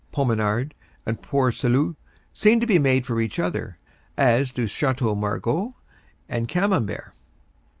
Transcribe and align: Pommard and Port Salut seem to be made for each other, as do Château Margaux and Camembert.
Pommard 0.11 0.73
and 1.05 1.21
Port 1.21 1.53
Salut 1.53 1.95
seem 2.33 2.59
to 2.59 2.65
be 2.65 2.79
made 2.79 3.05
for 3.05 3.21
each 3.21 3.37
other, 3.37 3.77
as 4.17 4.49
do 4.51 4.65
Château 4.65 5.15
Margaux 5.15 5.75
and 6.27 6.47
Camembert. 6.49 7.13